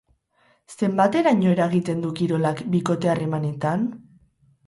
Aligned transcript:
Zenbateraino 0.85 1.51
eragiten 1.57 2.01
du 2.05 2.09
kirolak 2.21 2.63
bikote 2.77 3.11
harremanetan? 3.13 3.85